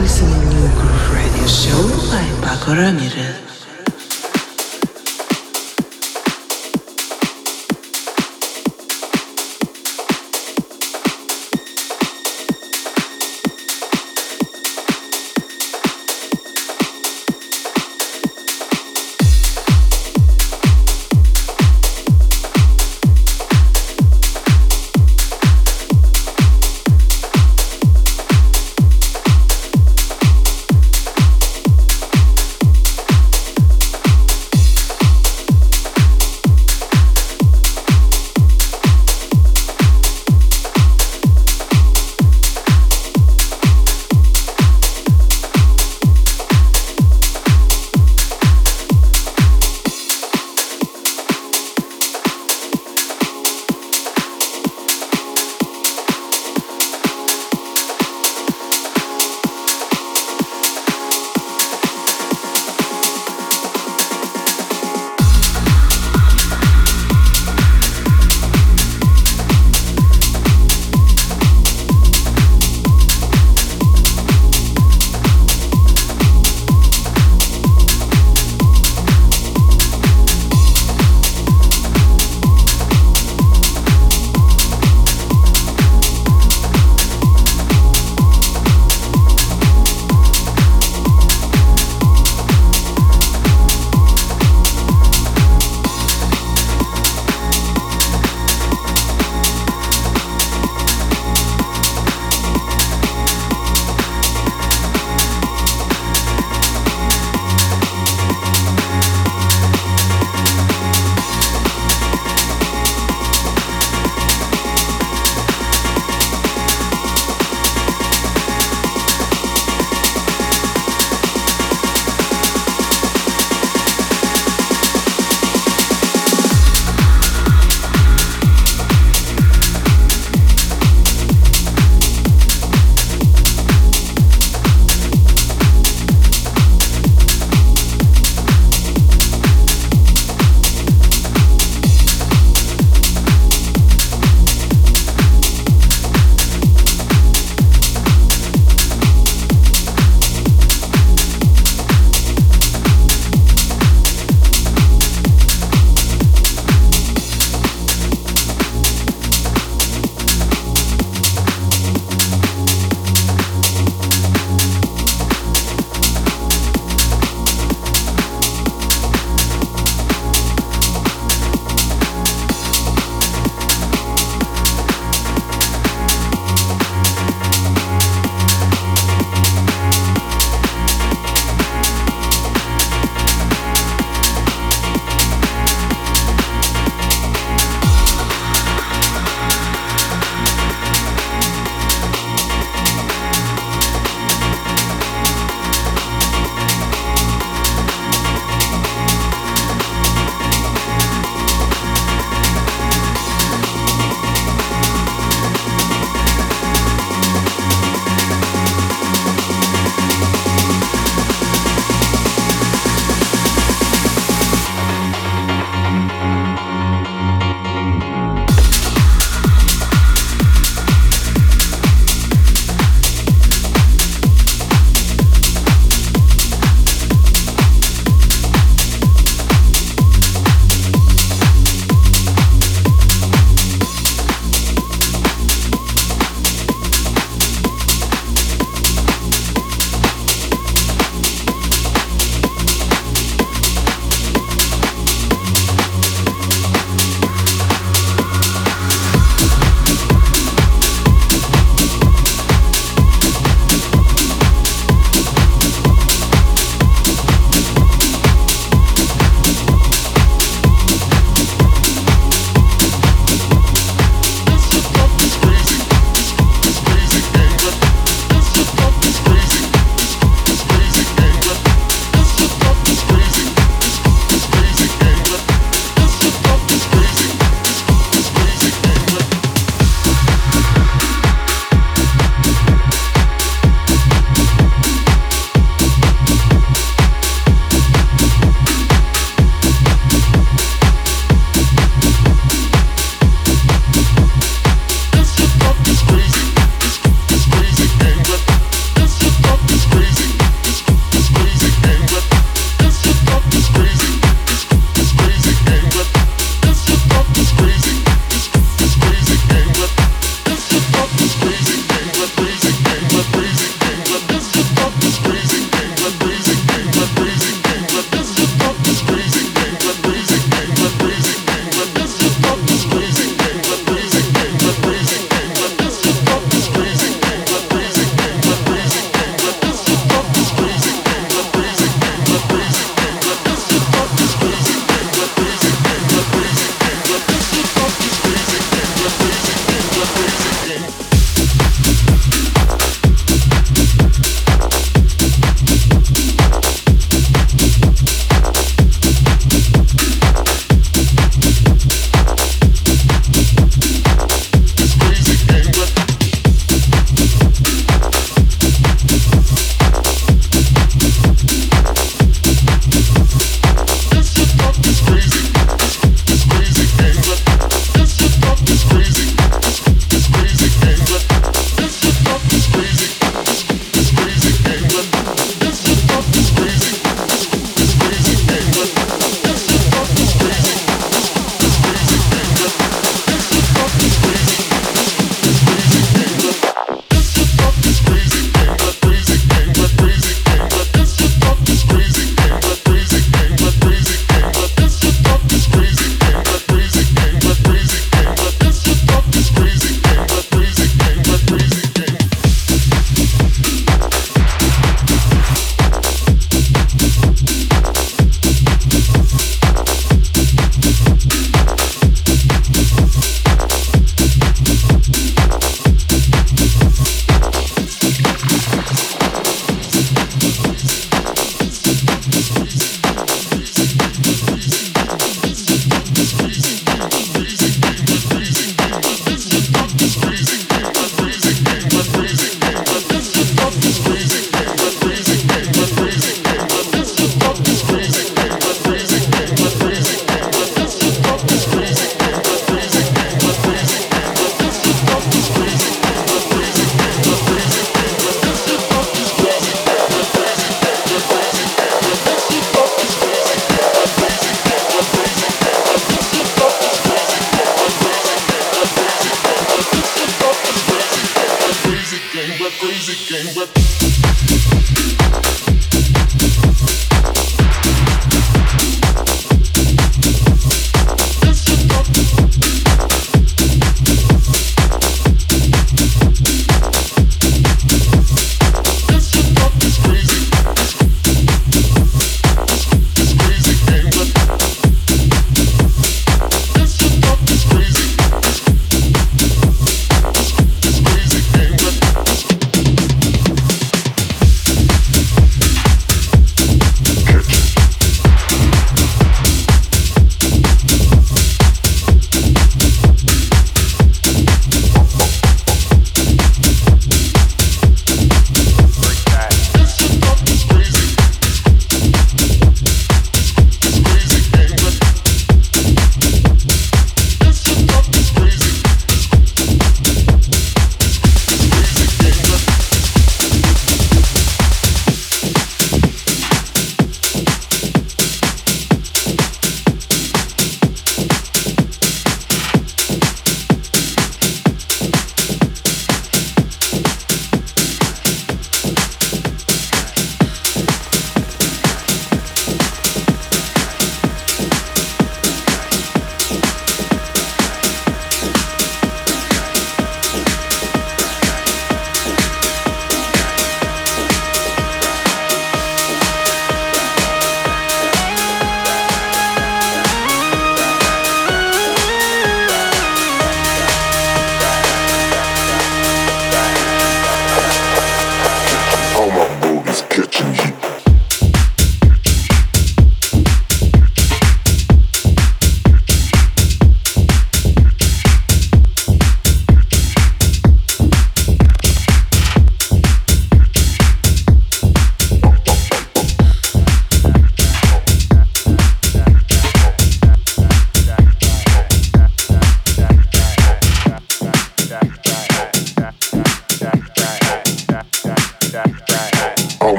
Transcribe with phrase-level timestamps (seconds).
[0.00, 3.59] listening New Groove Radio Show by Pako Ramirez.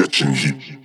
[0.00, 0.79] catching heat.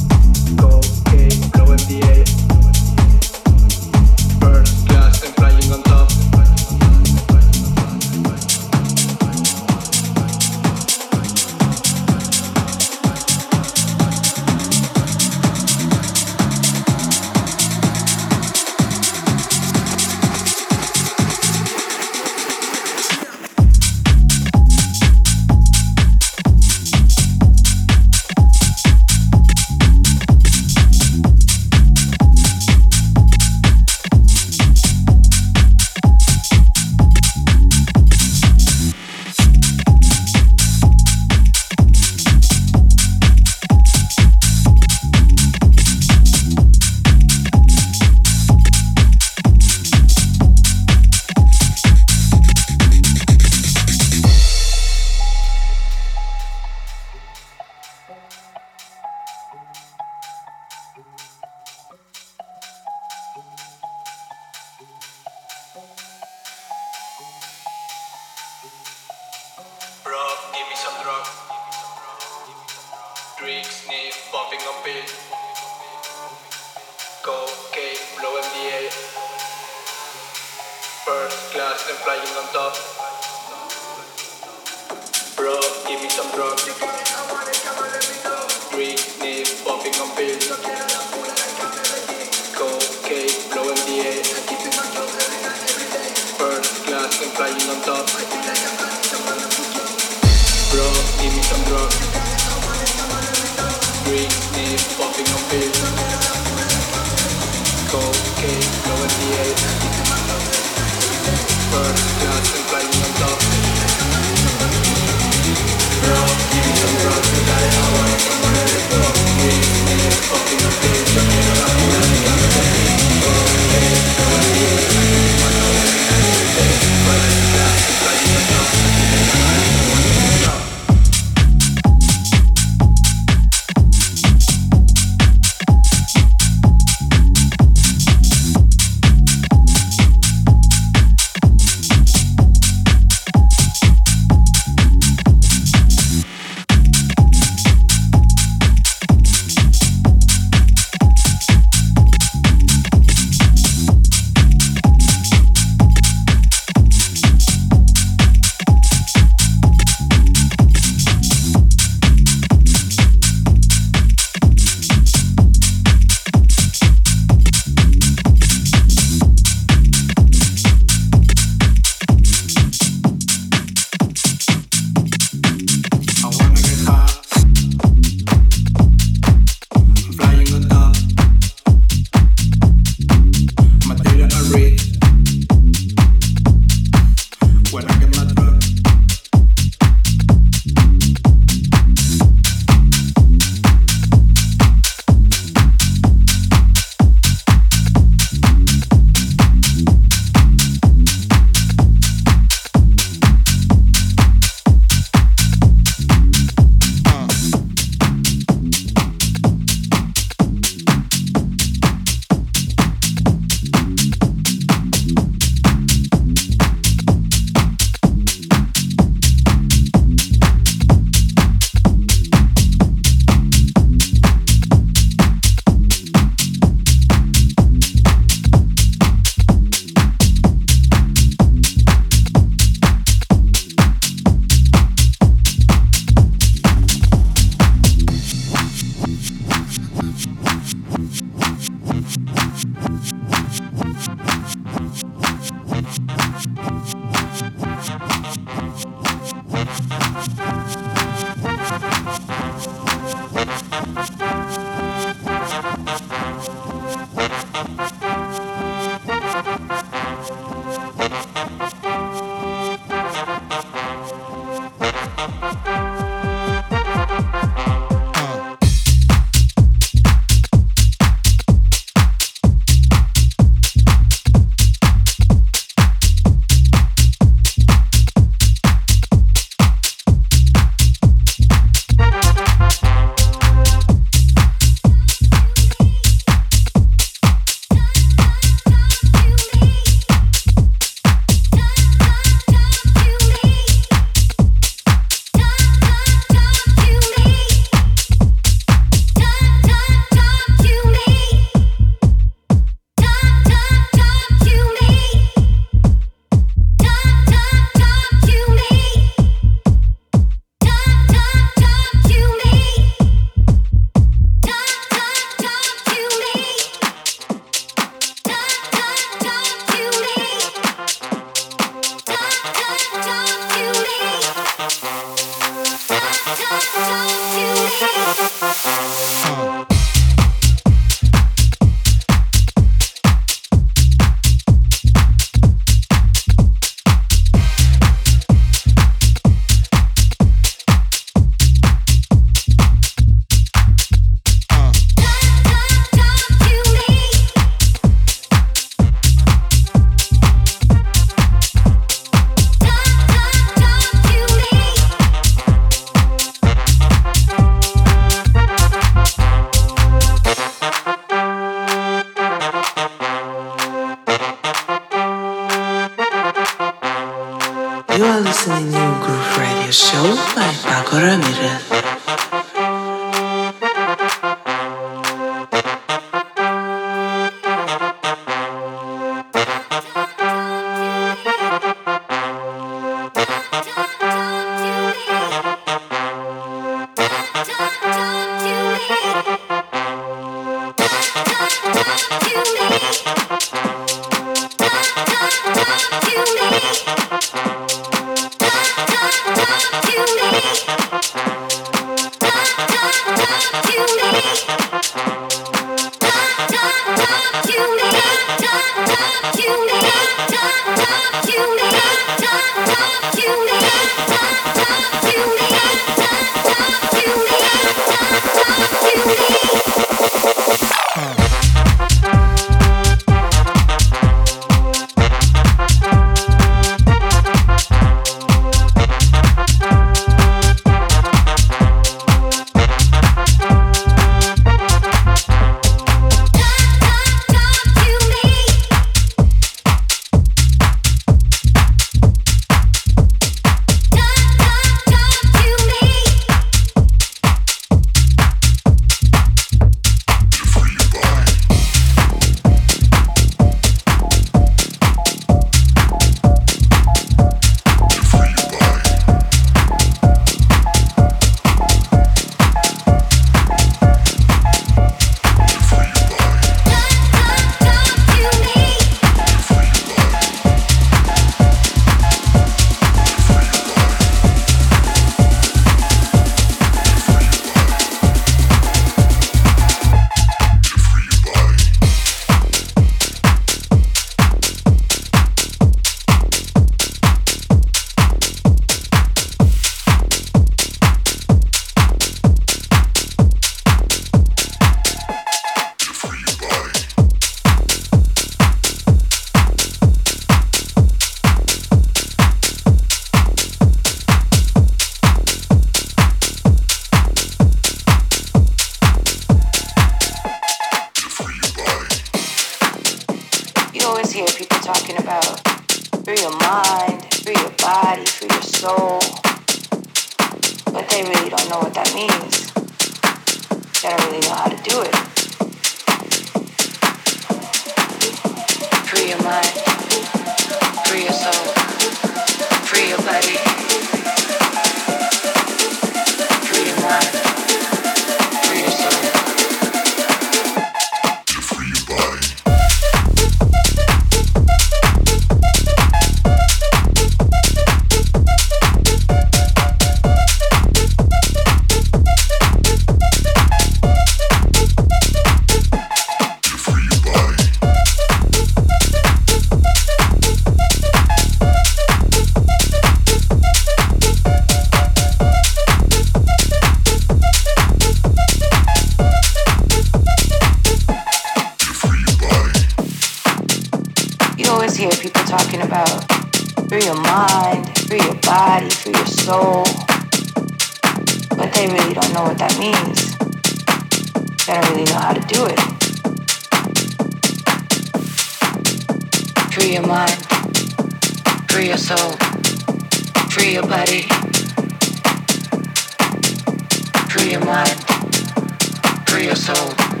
[599.31, 600.00] Your soul.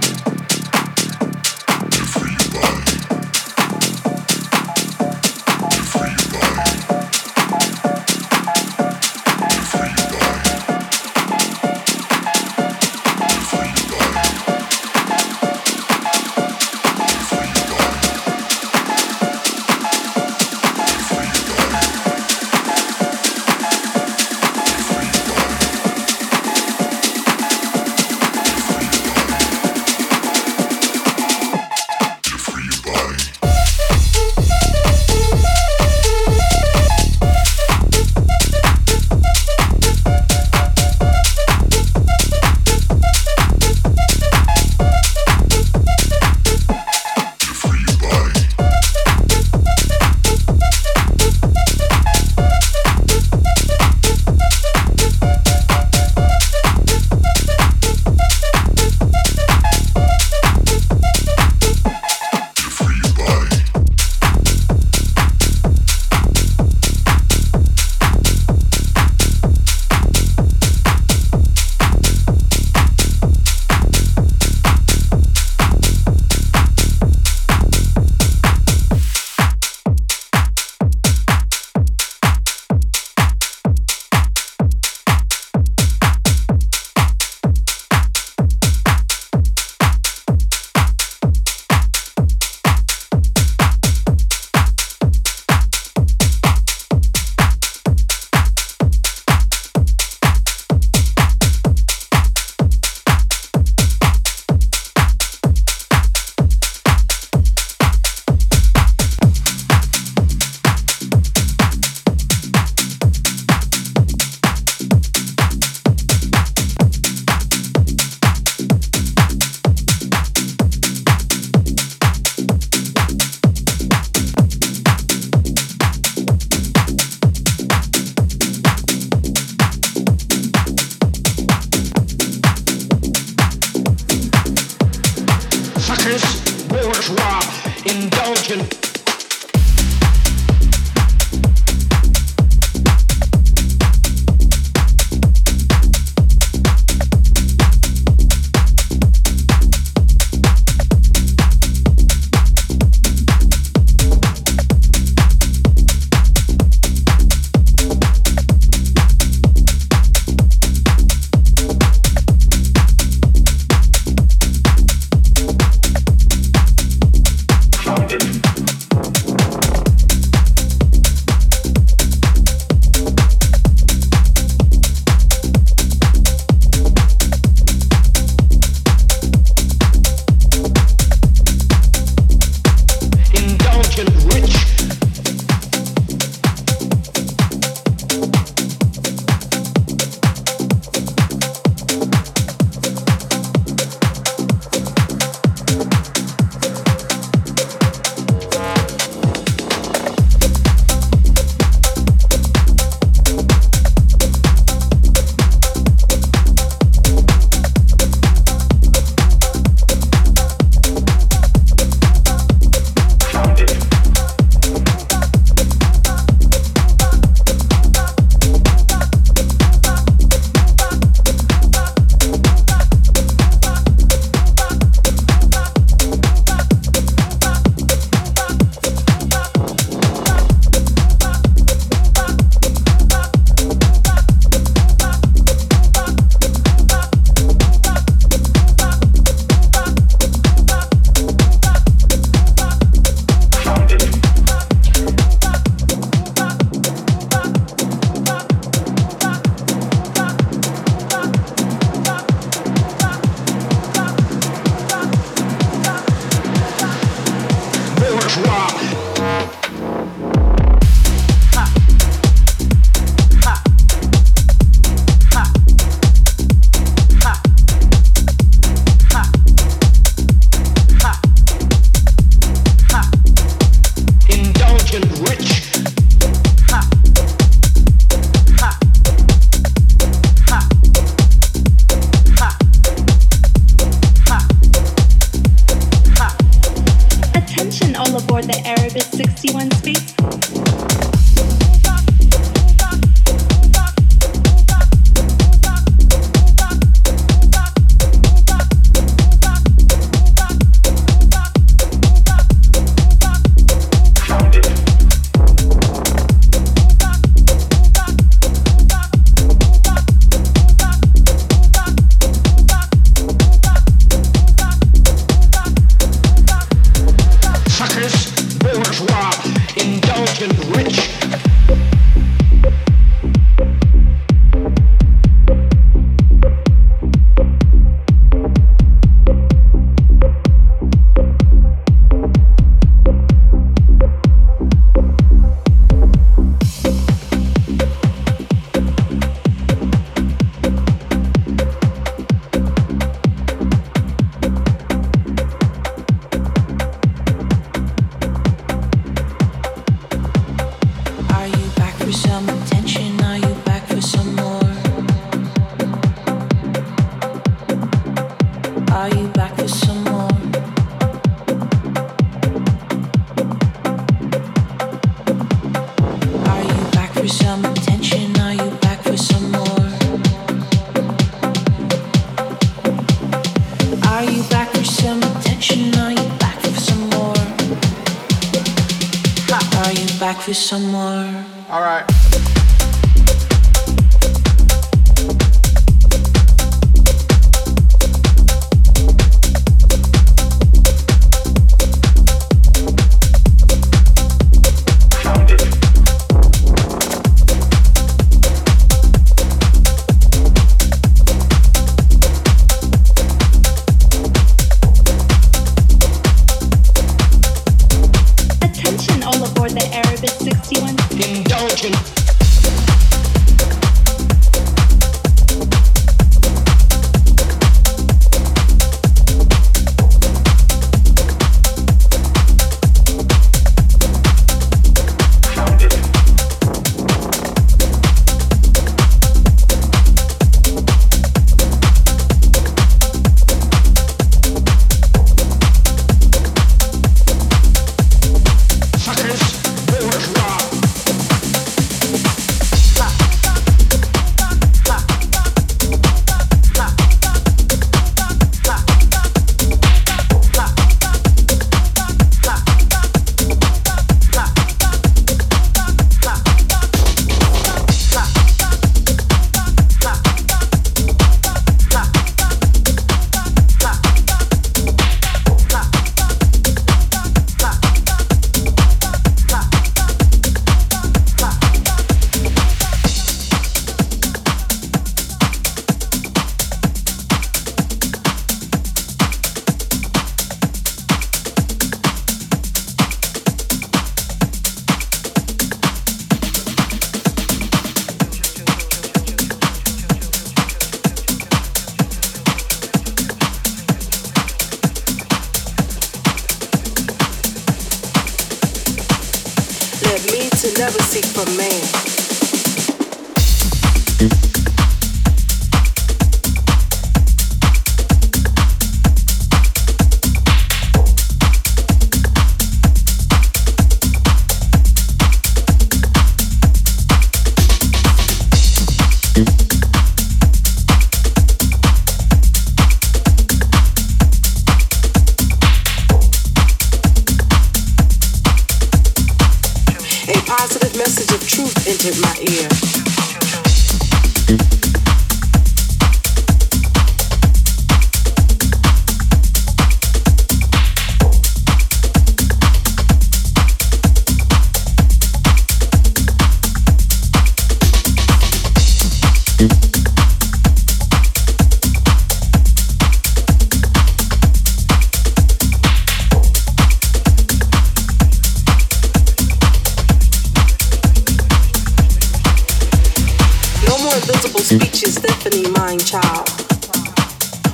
[564.21, 566.45] invisible speech is deafening mind, child.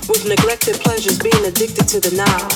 [0.08, 2.48] With neglected pleasures, being addicted to the now.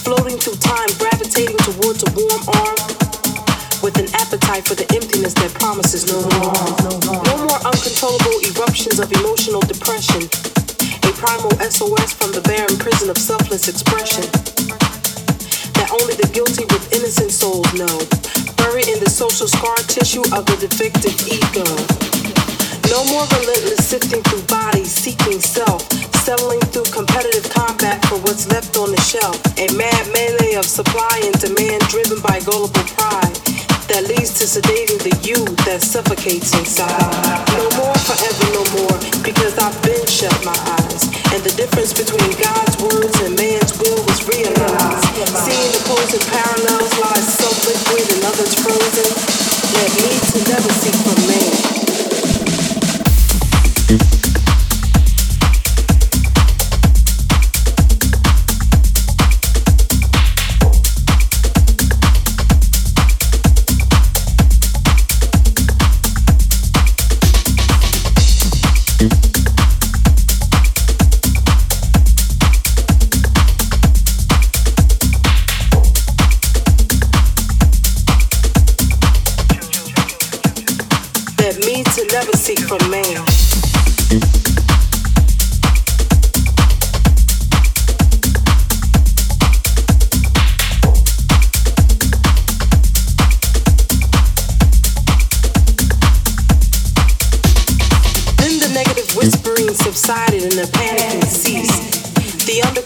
[0.00, 2.78] Floating through time, gravitating towards a warm arm.
[3.84, 6.56] With an appetite for the emptiness that promises no more.
[7.28, 10.24] No more uncontrollable eruptions of emotional depression.
[11.04, 14.24] A primal SOS from the barren prison of selfless expression.
[15.76, 17.96] That only the guilty with innocent souls know.
[18.56, 22.15] Buried in the social scar tissue of the defective ego.
[22.90, 25.82] No more relentless sifting through bodies, seeking self,
[26.22, 29.36] settling through competitive combat for what's left on the shelf.
[29.58, 33.34] A mad melee of supply and demand driven by gullible pride
[33.90, 36.90] that leads to sedating the you that suffocates inside.
[37.58, 41.10] No more forever, no more, because I've been shut my eyes.
[41.34, 45.06] And the difference between God's words and man's will was realized.
[45.42, 49.10] Seeing the opposing parallels lies some liquid and others frozen,
[49.74, 51.75] that need to never seek from man
[53.88, 54.25] thank you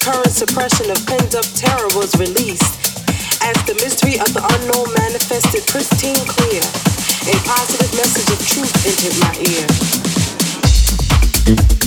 [0.01, 2.81] Current suppression of pent up terror was released,
[3.45, 6.63] as the mystery of the unknown manifested pristine clear,
[7.29, 9.35] a positive message of truth entered my
[11.77, 11.80] ear.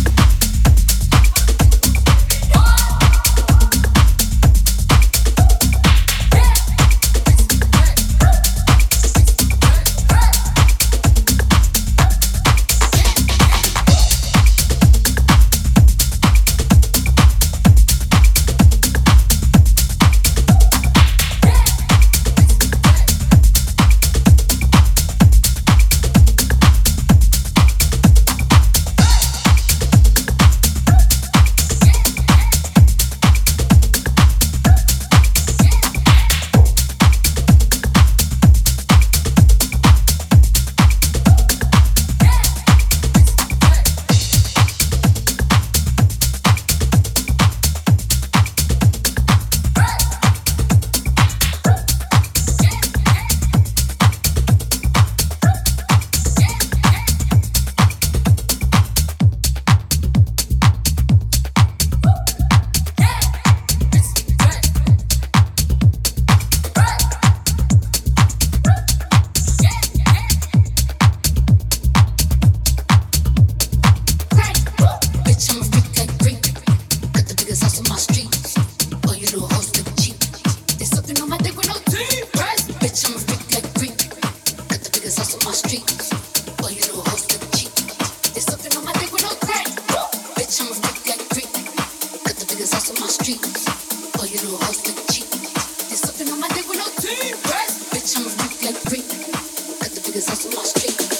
[100.63, 101.12] lost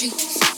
[0.00, 0.49] dreams.